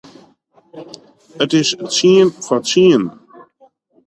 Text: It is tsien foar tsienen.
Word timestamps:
It 1.43 1.51
is 1.61 1.69
tsien 1.93 2.27
foar 2.45 2.61
tsienen. 2.67 3.05